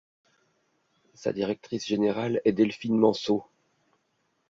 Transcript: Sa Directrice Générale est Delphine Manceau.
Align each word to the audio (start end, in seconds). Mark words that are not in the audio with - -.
Sa 1.13 1.31
Directrice 1.31 1.85
Générale 1.85 2.41
est 2.43 2.53
Delphine 2.53 2.97
Manceau. 2.97 3.45